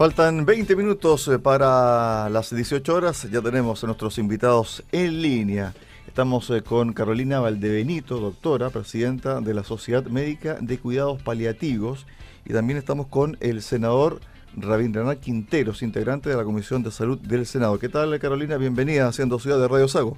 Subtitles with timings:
[0.00, 3.30] Faltan 20 minutos eh, para las 18 horas.
[3.30, 5.74] Ya tenemos a nuestros invitados en línea.
[6.06, 12.06] Estamos eh, con Carolina Valdebenito, doctora, presidenta de la Sociedad Médica de Cuidados Paliativos.
[12.46, 14.20] Y también estamos con el senador
[14.56, 17.78] Rabindranath Quinteros, integrante de la Comisión de Salud del Senado.
[17.78, 18.56] ¿Qué tal, Carolina?
[18.56, 20.16] Bienvenida a Haciendo Ciudad de Radio Sago.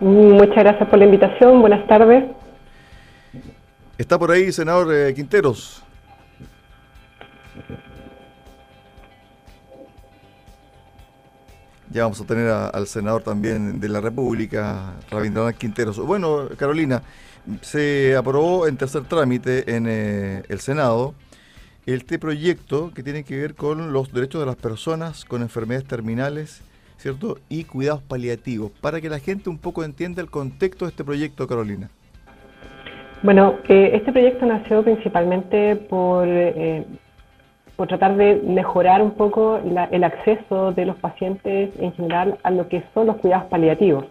[0.00, 1.60] Muchas gracias por la invitación.
[1.60, 2.24] Buenas tardes.
[3.98, 5.84] ¿Está por ahí, senador eh, Quinteros?
[11.94, 16.04] Ya vamos a tener al senador también de la República, Rabindranath Quinteros.
[16.04, 17.02] Bueno, Carolina,
[17.60, 21.14] se aprobó en tercer trámite en eh, el Senado
[21.86, 26.62] este proyecto que tiene que ver con los derechos de las personas con enfermedades terminales,
[26.96, 27.38] ¿cierto?
[27.48, 31.46] Y cuidados paliativos, para que la gente un poco entienda el contexto de este proyecto,
[31.46, 31.90] Carolina.
[33.22, 36.84] Bueno, este proyecto nació principalmente por eh,
[37.76, 42.68] por tratar de mejorar un poco el acceso de los pacientes en general a lo
[42.68, 44.04] que son los cuidados paliativos.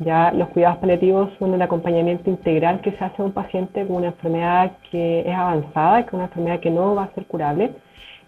[0.00, 3.96] Ya los cuidados paliativos son el acompañamiento integral que se hace a un paciente con
[3.96, 7.72] una enfermedad que es avanzada, que es una enfermedad que no va a ser curable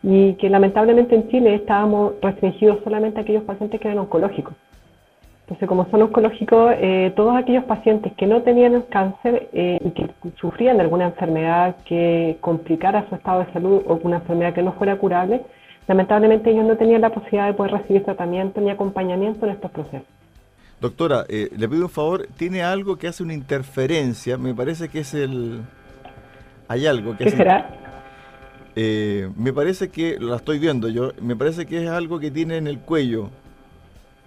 [0.02, 4.54] y que lamentablemente en Chile estábamos restringidos solamente a aquellos pacientes que eran oncológicos.
[5.52, 10.08] Entonces, como son oncológicos, eh, todos aquellos pacientes que no tenían cáncer eh, y que
[10.40, 14.72] sufrían de alguna enfermedad que complicara su estado de salud o una enfermedad que no
[14.72, 15.42] fuera curable,
[15.86, 20.06] lamentablemente ellos no tenían la posibilidad de poder recibir tratamiento ni acompañamiento en estos procesos.
[20.80, 25.00] Doctora, eh, le pido un favor, tiene algo que hace una interferencia, me parece que
[25.00, 25.60] es el...
[26.66, 27.68] Hay algo que ¿Qué será?
[28.74, 32.66] me parece que, la estoy viendo yo, me parece que es algo que tiene en
[32.66, 33.28] el cuello.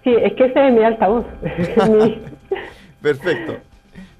[0.05, 1.25] Sí, es que ese es mi altavoz.
[3.01, 3.55] perfecto,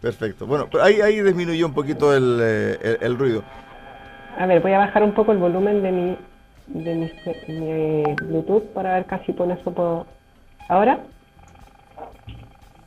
[0.02, 0.48] perfecto.
[0.48, 3.44] Bueno, ahí, ahí disminuyó un poquito eh, el, ruido.
[4.36, 6.18] A ver, voy a bajar un poco el volumen de mi,
[6.66, 10.08] de mi, Bluetooth para ver casi con eso puedo...
[10.70, 11.02] ¿Ahora?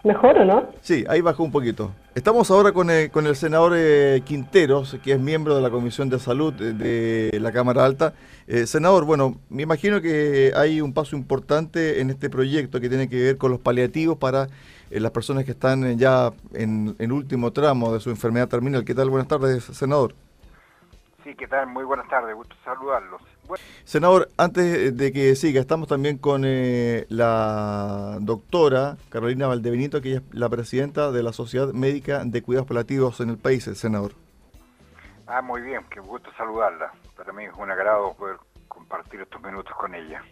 [0.03, 0.67] ¿Mejor o no?
[0.81, 1.93] Sí, ahí bajó un poquito.
[2.19, 6.09] Estamos ahora con el, con el senador eh, Quinteros, que es miembro de la Comisión
[6.09, 8.13] de Salud de, la Cámara Alta.
[8.49, 13.09] Eh, senador, bueno, me imagino que hay un paso importante en este proyecto que tiene
[13.09, 14.49] que ver con los paliativos para
[14.91, 18.85] eh, las personas que están ya en el último tramo de su enfermedad terminal.
[18.85, 19.11] ¿Qué tal?
[19.11, 20.13] Buenas tardes, senador.
[21.29, 21.67] Sí, ¿qué tal?
[21.67, 23.21] Muy buenas tardes, gusto saludarlos.
[23.85, 30.23] Senador, antes de que siga, estamos también con eh, la doctora Carolina Valdebenito, que es
[30.33, 34.13] la presidenta de la Sociedad Médica de Cuidados Paliativos en el país, senador.
[35.27, 36.93] Ah, muy bien, qué gusto saludarla.
[37.15, 40.25] Para mí es un agrado poder compartir estos minutos con ella.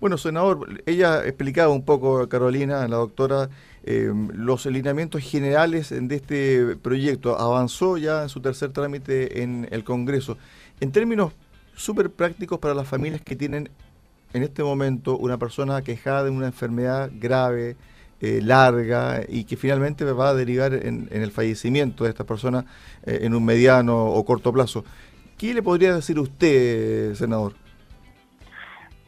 [0.00, 3.50] Bueno, senador, ella explicaba un poco, Carolina, la doctora,
[3.82, 7.36] eh, los alineamientos generales de este proyecto.
[7.36, 10.38] Avanzó ya en su tercer trámite en el Congreso.
[10.78, 11.32] En términos
[11.74, 13.70] súper prácticos para las familias que tienen
[14.32, 17.76] en este momento una persona quejada de una enfermedad grave,
[18.20, 22.66] eh, larga y que finalmente va a derivar en, el fallecimiento de esta persona
[23.04, 24.84] eh, en un mediano o corto plazo.
[25.36, 27.54] ¿Qué le podría decir usted, senador?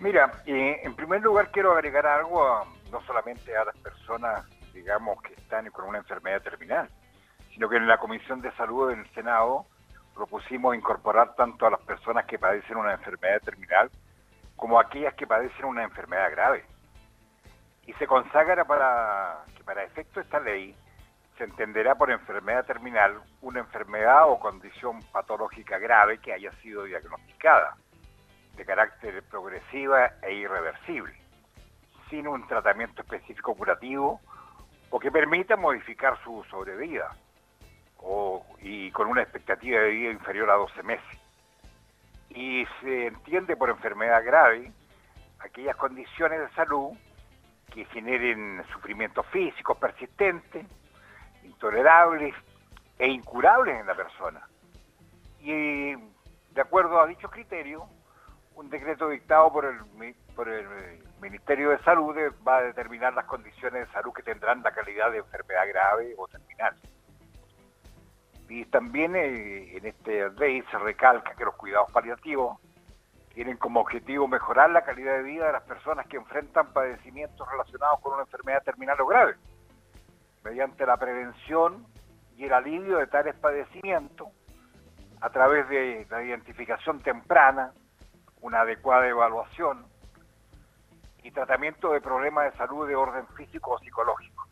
[0.00, 5.34] Mira, eh, en primer lugar quiero agregar algo no solamente a las personas, digamos, que
[5.34, 6.88] están con una enfermedad terminal,
[7.52, 9.66] sino que en la Comisión de Salud del Senado
[10.14, 13.90] propusimos incorporar tanto a las personas que padecen una enfermedad terminal
[14.56, 16.64] como a aquellas que padecen una enfermedad grave.
[17.86, 20.74] Y se consagra para que para efecto de esta ley
[21.36, 27.76] se entenderá por enfermedad terminal una enfermedad o condición patológica grave que haya sido diagnosticada,
[28.60, 31.14] de carácter progresiva e irreversible,
[32.10, 34.20] sin un tratamiento específico curativo
[34.90, 37.16] o que permita modificar su sobrevida
[37.96, 41.18] o, y con una expectativa de vida inferior a 12 meses.
[42.28, 44.70] Y se entiende por enfermedad grave
[45.38, 46.90] aquellas condiciones de salud
[47.72, 50.66] que generen sufrimientos físicos persistentes,
[51.44, 52.34] intolerables
[52.98, 54.46] e incurables en la persona.
[55.40, 57.84] Y de acuerdo a dichos criterios,
[58.60, 60.66] un decreto dictado por el, por el
[61.22, 62.14] Ministerio de Salud
[62.46, 66.28] va a determinar las condiciones de salud que tendrán la calidad de enfermedad grave o
[66.28, 66.76] terminal.
[68.50, 72.58] Y también eh, en este ley se recalca que los cuidados paliativos
[73.32, 78.00] tienen como objetivo mejorar la calidad de vida de las personas que enfrentan padecimientos relacionados
[78.00, 79.36] con una enfermedad terminal o grave,
[80.44, 81.86] mediante la prevención
[82.36, 84.28] y el alivio de tales padecimientos
[85.22, 87.72] a través de la identificación temprana,
[88.40, 89.84] una adecuada evaluación
[91.22, 94.50] y tratamiento de problemas de salud de orden físico o psicológico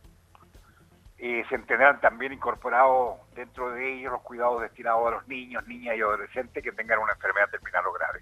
[1.19, 5.97] eh, se tendrán también incorporados dentro de ellos los cuidados destinados a los niños, niñas
[5.97, 8.21] y adolescentes que tengan una enfermedad terminal o grave.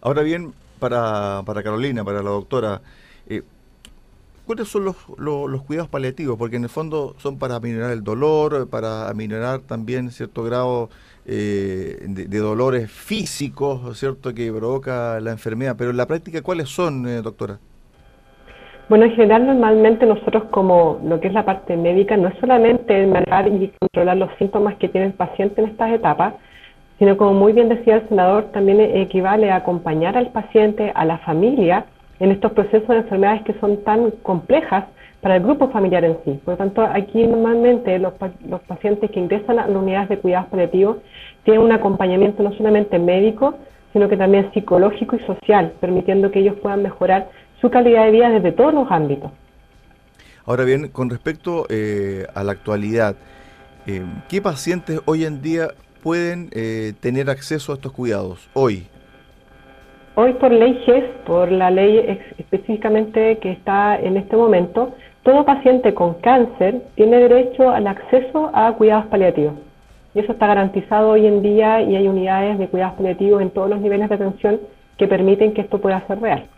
[0.00, 2.80] Ahora bien, para, para Carolina, para la doctora,
[3.26, 3.42] eh,
[4.48, 6.38] ¿cuáles son los, los, cuidados paliativos?
[6.38, 10.88] Porque en el fondo son para aminorar el dolor, para aminorar también cierto grado
[11.26, 15.76] eh, de, dolores físicos, ¿cierto?, que provoca la enfermedad.
[15.76, 17.58] Pero en la práctica, ¿cuáles son, eh, doctora?
[18.88, 23.06] Bueno, en general normalmente nosotros como lo que es la parte médica no es solamente
[23.06, 26.32] manejar y controlar los síntomas que tiene el paciente en estas etapas,
[26.98, 31.18] sino como muy bien decía el senador, también equivale a acompañar al paciente, a la
[31.18, 31.84] familia,
[32.20, 34.84] en estos procesos de enfermedades que son tan complejas
[35.20, 36.40] para el grupo familiar en sí.
[36.44, 38.14] Por lo tanto, aquí normalmente los,
[38.48, 40.98] los pacientes que ingresan a las unidades de cuidados paliativos
[41.44, 43.54] tienen un acompañamiento no solamente médico,
[43.92, 47.30] sino que también psicológico y social, permitiendo que ellos puedan mejorar
[47.60, 49.30] su calidad de vida desde todos los ámbitos.
[50.44, 53.16] Ahora bien, con respecto eh, a la actualidad,
[53.86, 55.68] eh, ¿qué pacientes hoy en día
[56.02, 58.86] pueden eh, tener acceso a estos cuidados hoy?
[60.20, 61.96] Hoy por ley GES, por la ley
[62.38, 64.92] específicamente que está en este momento,
[65.22, 69.54] todo paciente con cáncer tiene derecho al acceso a cuidados paliativos.
[70.14, 73.70] Y eso está garantizado hoy en día y hay unidades de cuidados paliativos en todos
[73.70, 74.60] los niveles de atención
[74.98, 76.48] que permiten que esto pueda ser real.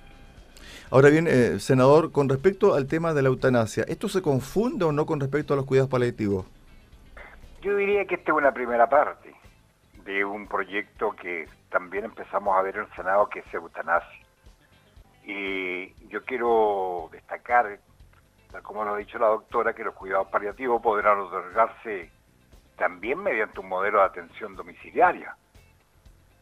[0.91, 4.93] Ahora bien, eh, senador, con respecto al tema de la eutanasia, ¿esto se confunde o
[4.93, 6.47] no con respecto a los cuidados paliativos?
[7.61, 9.35] Yo diría que esta es una primera parte
[10.06, 14.26] de un proyecto que también empezamos a ver en el Senado, que es eutanasia.
[15.25, 17.78] Y yo quiero destacar,
[18.62, 22.11] como lo ha dicho la doctora, que los cuidados paliativos podrán otorgarse
[22.76, 25.37] también mediante un modelo de atención domiciliaria,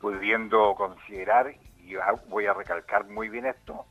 [0.00, 1.52] pudiendo considerar,
[1.84, 1.96] y
[2.28, 3.84] voy a recalcar muy bien esto,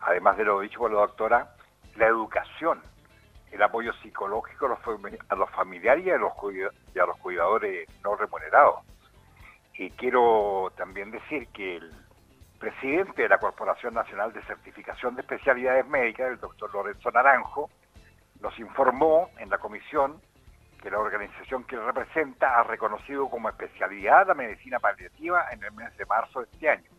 [0.00, 1.54] además de lo dicho por la doctora,
[1.96, 2.80] la educación,
[3.50, 6.16] el apoyo psicológico a los, familiares y a
[7.06, 8.91] los cuidadores no remunerados.
[9.74, 11.92] Y quiero también decir que el
[12.58, 17.70] presidente de la Corporación Nacional de Certificación de Especialidades Médicas, el doctor Lorenzo Naranjo,
[18.40, 20.20] nos informó en la comisión
[20.82, 25.96] que la organización que representa ha reconocido como especialidad la medicina paliativa en el mes
[25.96, 26.90] de marzo de este año.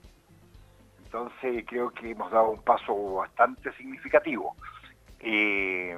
[1.04, 4.56] Entonces creo que hemos dado un paso bastante significativo.
[5.20, 5.98] Eh,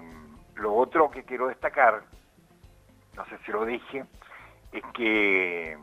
[0.55, 2.03] lo otro que quiero destacar,
[3.15, 4.03] no sé si lo dije,
[4.71, 5.77] es que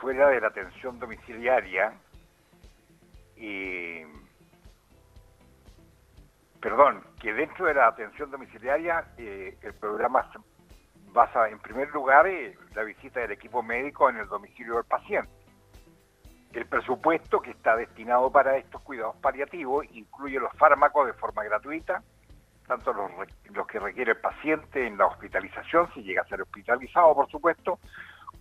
[0.00, 1.92] fuera de la atención domiciliaria,
[3.36, 4.06] eh,
[6.60, 10.30] perdón, que dentro de la atención domiciliaria eh, el programa
[11.12, 12.26] basa en primer lugar
[12.74, 15.30] la visita del equipo médico en el domicilio del paciente.
[16.52, 22.02] El presupuesto que está destinado para estos cuidados paliativos incluye los fármacos de forma gratuita,
[22.66, 23.10] tanto los,
[23.52, 27.78] los, que requiere el paciente en la hospitalización, si llega a ser hospitalizado, por supuesto,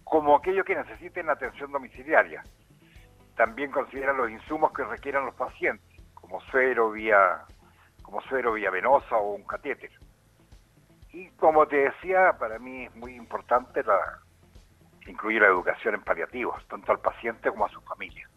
[0.10, 2.44] como aquellos que necesiten atención domiciliaria.
[3.36, 7.46] También considera los insumos que requieran los pacientes, como suero vía,
[8.02, 9.92] como suero vía venosa o un catéter.
[11.14, 14.00] Y como te decía, para mí es muy importante la,
[15.08, 18.28] incluye la educación en paliativos, tanto al paciente como a su familia.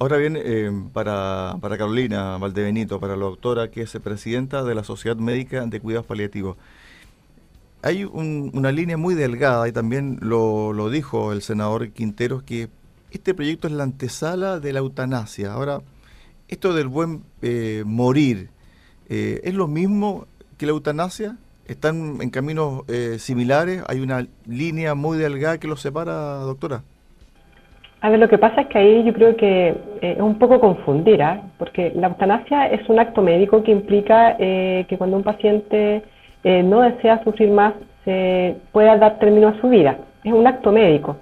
[0.00, 4.84] Ahora bien, eh, para, para, Carolina Valdebenito, para la doctora que es presidenta de la
[4.84, 6.56] Sociedad Médica de Cuidados Paliativos,
[7.82, 12.68] hay una línea muy delgada y también lo, lo, dijo el senador Quinteros que
[13.10, 15.52] este proyecto es la antesala de la eutanasia.
[15.52, 15.80] Ahora,
[16.48, 18.50] esto del buen eh, morir,
[19.08, 20.26] eh, ¿es lo mismo
[20.58, 21.36] que la eutanasia?
[21.66, 23.84] ¿Están en caminos eh, similares?
[23.88, 26.82] ¿Hay una línea muy delgada que los separa, doctora?
[28.00, 30.60] A ver, lo que pasa es que ahí yo creo que eh, es un poco
[30.60, 31.42] confundir, ¿ah?
[31.58, 36.04] porque la eutanasia es un acto médico que implica eh, que cuando un paciente
[36.44, 39.98] no desea sufrir más, se pueda dar término a su vida.
[40.24, 41.16] Es un acto médico.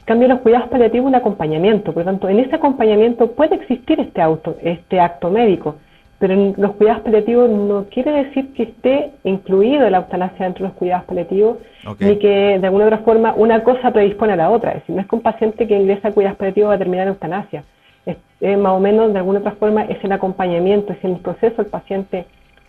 [0.00, 1.92] En cambio, los cuidados paliativos un acompañamiento.
[1.92, 5.76] Por lo tanto, en ese acompañamiento puede existir este, auto, este acto médico
[6.18, 10.68] pero en los cuidados paliativos no quiere decir que esté incluido la eutanasia dentro de
[10.70, 11.58] los cuidados paliativos,
[12.00, 14.70] ni que de alguna otra forma una cosa predispone a la otra.
[14.70, 17.06] Es decir, no es que un paciente que ingresa a cuidados paliativos va a terminar
[17.06, 17.64] en eutanasia.
[18.06, 18.16] Es,
[18.58, 21.68] más o menos, de alguna otra forma, es el acompañamiento, es en el proceso el
[21.68, 22.24] paciente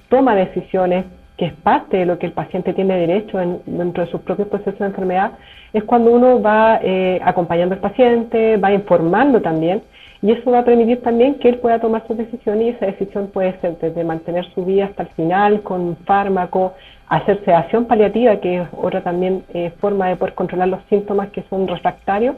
[0.10, 1.06] toma decisiones,
[1.38, 4.79] que es parte de lo que el paciente tiene derecho dentro de sus propios procesos
[4.79, 5.34] de enfermedad,
[5.72, 9.84] es cuando uno va eh, acompañando al paciente, va informando también
[10.22, 13.27] y eso va a permitir también que él pueda tomar su decisión y esa decisión
[13.27, 16.74] puede ser desde mantener su vida hasta el final con fármaco,
[17.08, 21.44] hacer sedación paliativa, que es otra también eh, forma de poder controlar los síntomas que
[21.50, 22.36] son refractarios,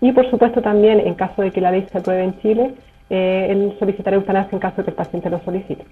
[0.00, 2.74] y por supuesto también en caso de que la ley se apruebe en Chile,
[3.10, 5.84] eh, el solicitar eutanasia en caso de que el paciente lo solicite.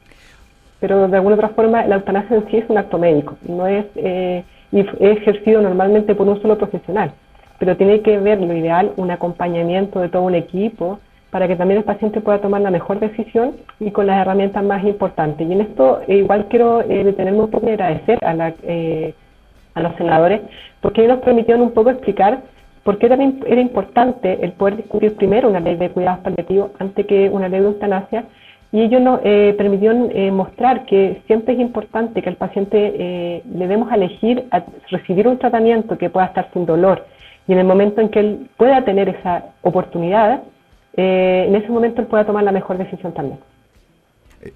[0.81, 3.87] Pero de alguna otra forma la eutanasia en sí es un acto médico, no es,
[3.97, 7.13] eh, ejercido normalmente por un solo profesional.
[7.59, 11.79] pero tiene que ver lo ideal un acompañamiento de todo un equipo para que también
[11.79, 15.47] el paciente pueda tomar la mejor decisión y con las herramientas más importantes.
[15.47, 19.15] Y en esto eh, igual quiero eh, detenerme un poco y agradecer a, la, eh,
[19.75, 20.41] a los senadores
[20.81, 22.41] porque nos permitieron un poco explicar
[22.83, 27.05] por qué también era importante el poder discutir primero una ley de cuidados paliativos antes
[27.07, 28.25] que una ley de eutanasia
[28.71, 33.43] y ellos nos eh, permitieron eh, mostrar que siempre es importante que al paciente eh,
[33.51, 37.07] le demos a elegir a recibir un tratamiento que pueda estar sin dolor
[37.47, 40.43] y en el momento en que él pueda tener esa oportunidad,
[40.95, 43.39] en ese momento él pueda tomar la mejor decisión también.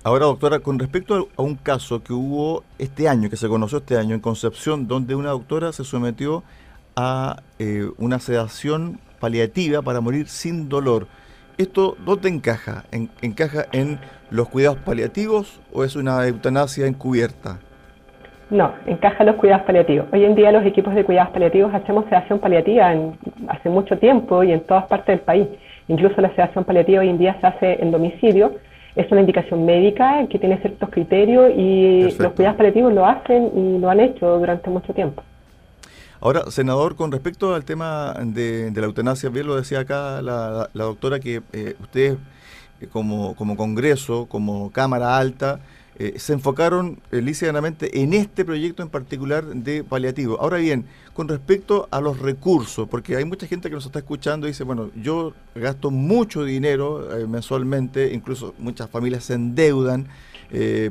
[0.04, 3.96] Ahora, doctora, con respecto a un caso que hubo este año, que se conoció este
[3.96, 6.42] año en Concepción, donde una doctora se sometió
[6.94, 7.36] a
[7.96, 11.06] una sedación paliativa para morir sin dolor.
[11.58, 12.84] ¿Esto dónde encaja?
[13.20, 13.98] ¿Encaja en
[14.30, 17.58] los cuidados paliativos o es una eutanasia encubierta?
[18.48, 20.06] No, encaja en los cuidados paliativos.
[20.12, 23.18] Hoy en día los equipos de cuidados paliativos hacemos sedación paliativa en,
[23.48, 25.46] hace mucho tiempo y en todas partes del país.
[25.88, 28.52] Incluso la sedación paliativa hoy en día se hace en domicilio.
[28.96, 33.78] Es una indicación médica que tiene ciertos criterios y los cuidados paliativos lo hacen y
[33.78, 35.22] lo han hecho durante mucho tiempo.
[36.24, 41.18] Ahora, senador, con respecto al tema de, la eutanasia, bien lo decía acá la, doctora,
[41.18, 42.16] que eh, ustedes
[42.80, 45.58] eh, como, como Congreso, como Cámara Alta,
[45.98, 50.40] eh, se enfocaron lícitamente en este proyecto en particular de paliativo.
[50.40, 54.46] Ahora bien, con respecto a los recursos, porque hay mucha gente que nos está escuchando
[54.46, 60.06] y dice, bueno, yo gasto mucho dinero mensualmente, incluso muchas familias se endeudan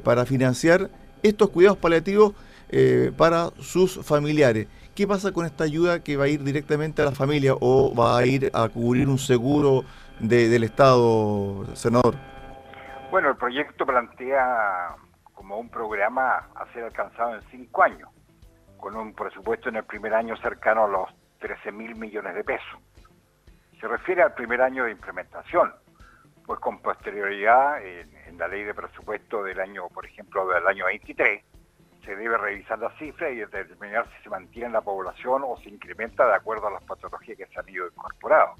[0.03, 0.89] para financiar
[1.23, 2.33] estos cuidados paliativos
[3.17, 4.67] para sus familiares.
[4.95, 8.17] ¿Qué pasa con esta ayuda que va a ir directamente a la familia o va
[8.17, 9.83] a ir a cubrir un seguro
[10.19, 12.15] del Estado, senador?
[13.09, 14.95] Bueno, el proyecto plantea
[15.33, 18.09] como un programa a ser alcanzado en cinco años,
[18.77, 21.09] con un presupuesto en el primer año cercano a los
[21.39, 22.79] 13 mil millones de pesos.
[23.79, 25.73] Se refiere al primer año de implementación,
[26.45, 30.85] pues con posterioridad en, en la ley de presupuesto del año, por ejemplo, del año
[30.85, 31.43] 23,
[32.03, 36.25] se debe revisar la cifra y determinar si se mantiene la población o se incrementa
[36.27, 38.55] de acuerdo a las patologías que se han ido incorporando.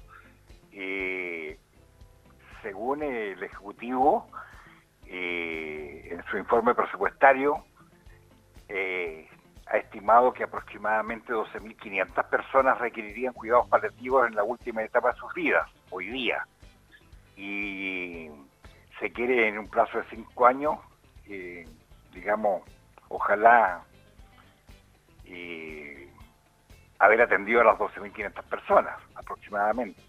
[2.62, 4.28] según el Ejecutivo,
[5.06, 7.64] eh, en su informe presupuestario,
[8.68, 9.28] eh,
[9.66, 15.32] ha estimado que aproximadamente 12.500 personas requerirían cuidados paliativos en la última etapa de sus
[15.34, 16.46] vidas, hoy día.
[17.36, 18.30] Y
[19.00, 20.78] se quiere en un plazo de cinco años,
[21.26, 21.66] eh,
[22.12, 22.62] digamos,
[23.12, 23.84] ojalá
[27.02, 30.00] haber atendido a las 12.500 personas aproximadamente.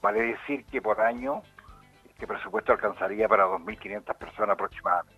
[0.00, 1.42] Vale decir que por año
[2.08, 5.16] este presupuesto alcanzaría para 2.500 personas aproximadamente.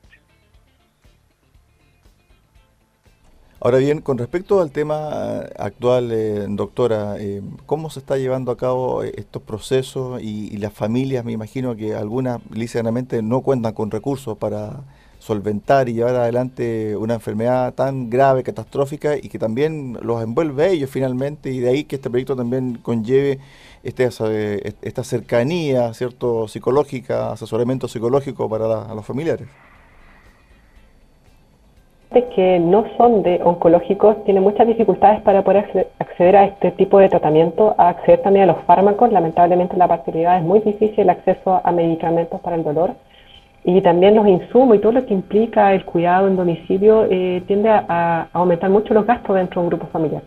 [3.61, 8.57] Ahora bien, con respecto al tema actual, eh, doctora, eh, ¿cómo se está llevando a
[8.57, 14.39] cabo estos procesos y, las familias, me imagino que algunas lícitamente no cuentan con recursos
[14.39, 14.85] para
[15.29, 20.69] solventar y llevar adelante una enfermedad tan grave, catastrófica y que también los envuelve a
[20.69, 23.39] ellos finalmente y de ahí que este proyecto también conlleve
[23.83, 24.09] este,
[24.81, 29.49] esta cercanía, cierto, psicológica, asesoramiento psicológico para los familiares.
[32.35, 37.09] Que no son de oncológicos tienen muchas dificultades para poder acceder a este tipo de
[37.09, 39.13] tratamiento, a acceder también a los fármacos.
[39.13, 42.95] Lamentablemente la parcialidad es muy difícil el acceso a medicamentos para el dolor
[43.77, 47.69] y también los insumos y todo lo que implica el cuidado en domicilio eh, tiende
[47.69, 50.23] a, aumentar mucho los gastos dentro de un grupo familiar.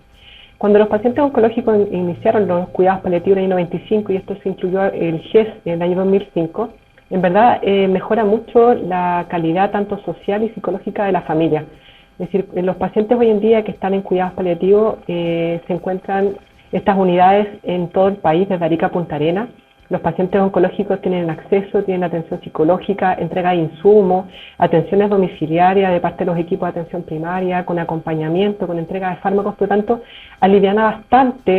[0.59, 4.49] Cuando los pacientes oncológicos iniciaron los cuidados paliativos en el año 95 y esto se
[4.49, 6.69] incluyó el GES en el año 2005,
[7.09, 11.65] en verdad eh, mejora mucho la calidad tanto social y psicológica de la familia.
[12.19, 16.35] Es decir, los pacientes hoy en día que están en cuidados paliativos eh, se encuentran
[16.71, 19.49] estas unidades en todo el país, desde Arica a Punta Arenas,
[19.91, 24.25] los pacientes oncológicos tienen acceso, tienen atención psicológica, entrega de insumos,
[24.57, 29.17] atenciones domiciliarias de parte de los equipos de atención primaria, con acompañamiento, con entrega de
[29.17, 30.01] fármacos, por lo tanto,
[30.39, 31.51] aliviana bastante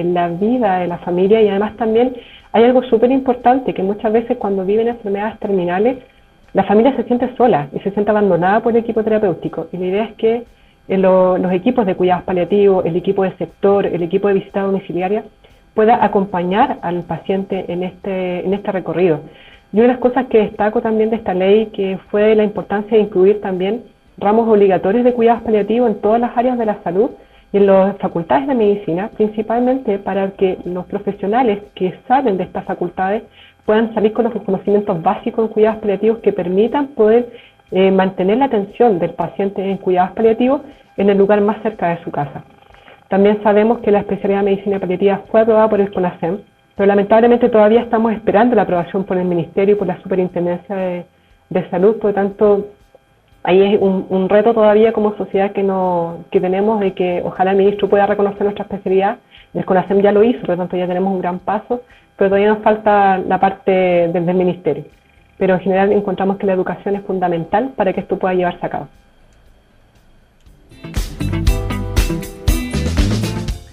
[0.00, 2.14] eh, la vida de la familia y además también
[2.52, 5.98] hay algo súper importante que muchas veces cuando viven enfermedades terminales,
[6.52, 9.66] la familia se siente sola y se siente abandonada por el equipo terapéutico.
[9.72, 10.44] Y la idea es que
[10.86, 15.24] eh, los equipos de cuidados paliativos, el equipo de sector, el equipo de visita domiciliaria,
[15.74, 19.20] pueda acompañar al paciente en este, en este recorrido.
[19.72, 22.96] Y una de las cosas que destaco también de esta ley que fue la importancia
[22.96, 23.84] de incluir también
[24.18, 27.10] ramos obligatorios de cuidados paliativos en todas las áreas de la salud
[27.52, 32.64] y en las facultades de medicina, principalmente para que los profesionales que saben de estas
[32.64, 33.22] facultades
[33.64, 37.30] puedan salir con los conocimientos básicos en cuidados paliativos que permitan poder
[37.70, 40.62] eh, mantener la atención del paciente en cuidados paliativos
[40.96, 42.42] en el lugar más cerca de su casa.
[43.10, 46.38] También sabemos que la especialidad de medicina paliativa fue aprobada por el CONASEM,
[46.76, 51.06] pero lamentablemente todavía estamos esperando la aprobación por el Ministerio y por la Superintendencia de,
[51.70, 52.68] Salud, por lo tanto,
[53.42, 57.56] ahí es un, reto todavía como sociedad que, no, que tenemos de que ojalá el
[57.56, 59.18] ministro pueda reconocer nuestra especialidad.
[59.54, 61.82] El CONASEM ya lo hizo, por lo tanto ya tenemos un gran paso,
[62.16, 63.72] pero todavía nos falta la parte
[64.12, 64.84] desde el Ministerio.
[65.36, 68.70] Pero en general encontramos que la educación es fundamental para que esto pueda llevarse a
[68.70, 68.86] cabo.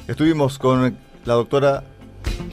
[0.08, 0.96] Estuvimos con
[1.26, 1.84] la doctora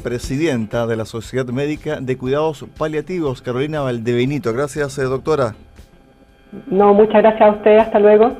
[0.02, 4.52] presidenta de la Sociedad Médica de Cuidados Paliativos, Carolina Valdebenito.
[4.52, 5.54] Gracias, eh, doctora.
[6.66, 7.78] No, muchas gracias a usted.
[7.78, 8.36] Hasta luego.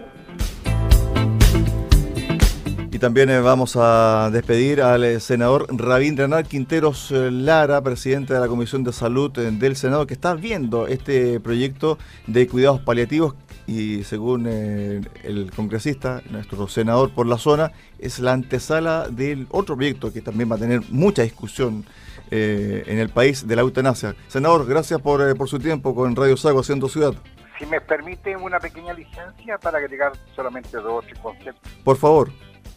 [2.95, 8.47] Y también eh, vamos a despedir al eh, senador Rabindranath Quinteros Lara, presidente de la
[8.47, 13.35] Comisión de Salud del Senado, que está viendo este proyecto de cuidados paliativos
[13.67, 19.77] y según eh, el congresista, nuestro senador por la zona, es la antesala del otro
[19.77, 21.85] proyecto que también va a tener mucha discusión
[22.31, 24.15] eh, en el país de la eutanasia.
[24.29, 27.15] Senador, gracias por, eh, por su tiempo con Radio Sago haciendo ciudad.
[27.59, 31.73] Si me permite una pequeña licencia para agregar solamente dos conceptos.
[31.85, 32.31] Por favor.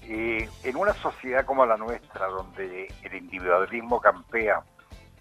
[0.09, 4.63] En una sociedad como la nuestra, donde el individualismo campea,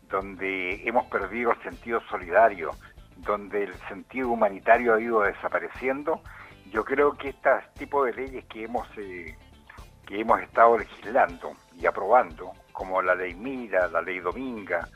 [0.09, 2.71] donde hemos perdido el sentido solidario,
[3.17, 6.21] donde el sentido humanitario ha ido desapareciendo,
[6.71, 9.37] yo creo que este tipo de leyes que hemos, eh,
[10.07, 14.89] que hemos estado legislando y aprobando, como la ley Mira, la ley Dominga,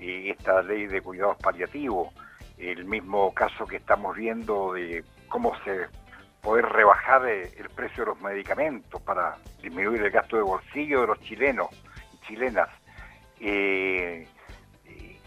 [0.00, 2.12] eh, esta ley de cuidados paliativos,
[2.58, 5.86] el mismo caso que estamos viendo de cómo se
[6.42, 11.06] poder rebajar eh, el precio de los medicamentos para disminuir el gasto de bolsillo de
[11.06, 11.68] los chilenos
[12.12, 12.68] y chilenas.
[13.40, 14.26] Eh,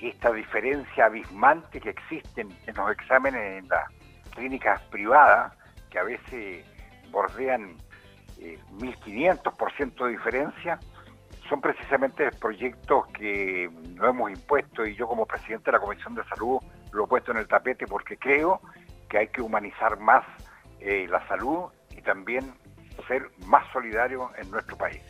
[0.02, 3.90] esta diferencia abismante que existe en los exámenes en las
[4.36, 5.54] clínicas privadas,
[5.90, 6.66] que a veces
[7.10, 7.76] bordean
[8.40, 10.80] eh, 1.500% de diferencia,
[11.50, 16.24] son precisamente proyectos que no hemos impuesto y yo como presidente de la Comisión de
[16.26, 16.60] Salud
[16.92, 18.60] lo he puesto en el tapete porque creo
[19.10, 20.26] que hay que humanizar más
[20.86, 21.64] eh, la salud
[21.98, 22.54] y también
[23.08, 25.02] ser más solidario en nuestro país,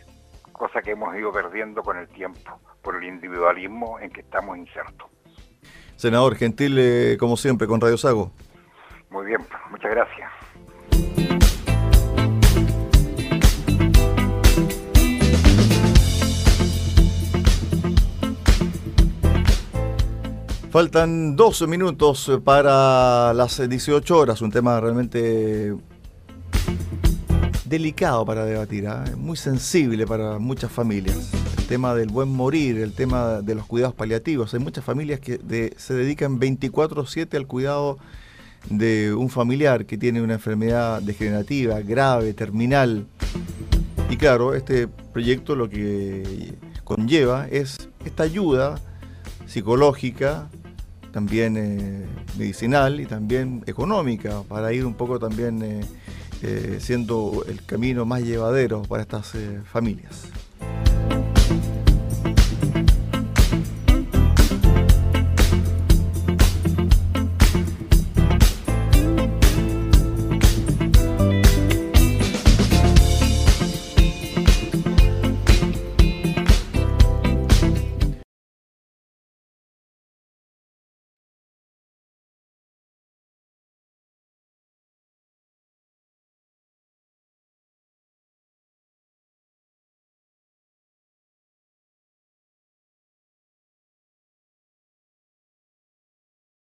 [0.53, 5.09] cosa que hemos ido perdiendo con el tiempo por el individualismo en que estamos insertos.
[5.97, 8.31] Senador Gentil, eh, como siempre, con Radio Sago.
[9.09, 10.31] Muy bien, muchas gracias.
[20.75, 25.73] Faltan 12 minutos para las 18 horas, un tema realmente
[27.63, 29.05] delicado para debatir, ¿ah?
[29.15, 31.31] muy sensible para muchas familias
[31.69, 34.53] tema del buen morir, el tema de los cuidados paliativos.
[34.53, 37.97] Hay muchas familias que se dedican 24/7 al cuidado
[38.69, 43.07] de un familiar que tiene una enfermedad degenerativa, grave, terminal.
[44.09, 48.75] Y claro, este proyecto lo que conlleva es esta ayuda
[49.45, 50.49] psicológica,
[51.15, 52.05] también eh,
[52.37, 55.79] medicinal y también económica, para ir un poco también eh,
[56.41, 59.31] eh, siendo el camino más llevadero para estas
[59.63, 60.25] familias.